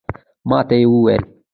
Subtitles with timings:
[0.49, 1.23] ماته یې وویل